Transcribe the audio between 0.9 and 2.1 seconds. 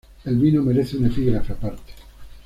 un epígrafe aparte.